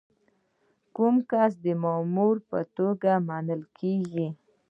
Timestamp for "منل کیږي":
3.27-4.27